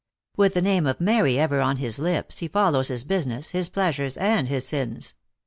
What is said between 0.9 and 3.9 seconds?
Mary ever on his lips he follows his busi ness, his